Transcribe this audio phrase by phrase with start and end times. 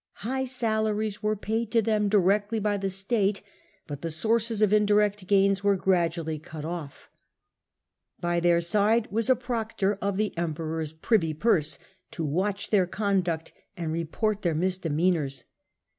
[0.25, 3.43] High salaries were paid to them directly by the state,
[3.85, 7.11] but the sources of indirect gains were gradu ally cut off
[8.19, 11.77] By their side was a proctor of the Emperor's privy purse,
[12.09, 15.43] to watch their conduct and report their mis demeanours.